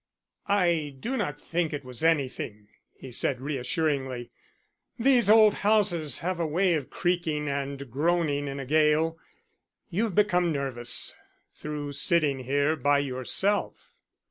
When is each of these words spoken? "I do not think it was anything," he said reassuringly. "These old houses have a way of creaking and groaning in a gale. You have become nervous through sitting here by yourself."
"I 0.47 0.95
do 0.99 1.15
not 1.15 1.39
think 1.39 1.71
it 1.73 1.85
was 1.85 2.03
anything," 2.03 2.69
he 2.95 3.11
said 3.11 3.39
reassuringly. 3.39 4.31
"These 4.97 5.29
old 5.29 5.53
houses 5.53 6.17
have 6.25 6.39
a 6.39 6.47
way 6.47 6.73
of 6.73 6.89
creaking 6.89 7.47
and 7.47 7.87
groaning 7.91 8.47
in 8.47 8.59
a 8.59 8.65
gale. 8.65 9.19
You 9.91 10.05
have 10.05 10.15
become 10.15 10.51
nervous 10.51 11.15
through 11.53 11.91
sitting 11.93 12.39
here 12.39 12.75
by 12.75 12.97
yourself." 12.97 13.93